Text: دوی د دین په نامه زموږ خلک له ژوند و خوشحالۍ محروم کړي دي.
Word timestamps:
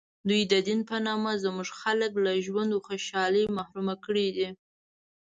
دوی 0.29 0.41
د 0.51 0.53
دین 0.67 0.79
په 0.89 0.95
نامه 1.07 1.31
زموږ 1.43 1.69
خلک 1.81 2.11
له 2.25 2.31
ژوند 2.45 2.69
و 2.73 2.83
خوشحالۍ 2.87 3.45
محروم 3.57 3.87
کړي 4.05 4.27
دي. 4.37 4.49